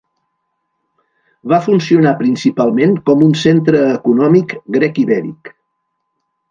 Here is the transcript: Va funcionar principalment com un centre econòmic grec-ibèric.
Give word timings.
Va 1.53 1.59
funcionar 1.67 2.15
principalment 2.23 2.97
com 3.11 3.23
un 3.29 3.39
centre 3.45 3.85
econòmic 3.93 4.61
grec-ibèric. 4.79 5.59